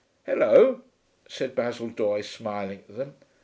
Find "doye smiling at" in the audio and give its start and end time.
1.91-2.95